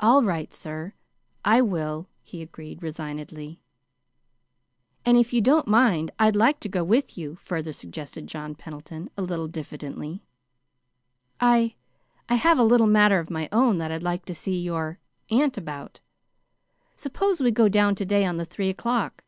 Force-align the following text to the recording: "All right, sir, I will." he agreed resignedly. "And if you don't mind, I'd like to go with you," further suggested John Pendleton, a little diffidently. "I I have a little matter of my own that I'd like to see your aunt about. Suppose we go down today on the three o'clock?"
"All 0.00 0.22
right, 0.22 0.52
sir, 0.52 0.92
I 1.46 1.62
will." 1.62 2.08
he 2.20 2.42
agreed 2.42 2.82
resignedly. 2.82 3.62
"And 5.06 5.16
if 5.16 5.32
you 5.32 5.40
don't 5.40 5.66
mind, 5.66 6.10
I'd 6.18 6.36
like 6.36 6.60
to 6.60 6.68
go 6.68 6.84
with 6.84 7.16
you," 7.16 7.36
further 7.36 7.72
suggested 7.72 8.26
John 8.26 8.54
Pendleton, 8.54 9.08
a 9.16 9.22
little 9.22 9.48
diffidently. 9.48 10.26
"I 11.40 11.76
I 12.28 12.34
have 12.34 12.58
a 12.58 12.62
little 12.64 12.86
matter 12.86 13.18
of 13.18 13.30
my 13.30 13.48
own 13.50 13.78
that 13.78 13.90
I'd 13.90 14.02
like 14.02 14.26
to 14.26 14.34
see 14.34 14.60
your 14.60 14.98
aunt 15.30 15.56
about. 15.56 16.00
Suppose 16.94 17.40
we 17.40 17.50
go 17.50 17.66
down 17.66 17.94
today 17.94 18.26
on 18.26 18.36
the 18.36 18.44
three 18.44 18.68
o'clock?" 18.68 19.24